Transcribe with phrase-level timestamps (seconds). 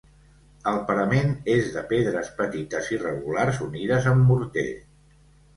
[0.69, 4.69] El parament és de pedres petites irregulars unides amb morter.